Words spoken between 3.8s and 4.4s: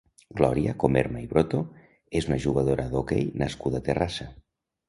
a Terrassa.